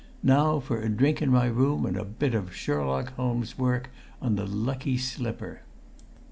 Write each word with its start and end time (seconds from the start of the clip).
Now 0.23 0.59
for 0.59 0.81
a 0.81 0.89
drink 0.89 1.21
in 1.21 1.29
my 1.29 1.45
room 1.45 1.85
and 1.85 1.95
a 1.95 2.03
bit 2.03 2.33
of 2.33 2.55
Sherlock 2.55 3.13
Holmes' 3.17 3.59
work 3.59 3.91
on 4.19 4.35
the 4.35 4.47
lucky 4.47 4.97
slipper!" 4.97 5.61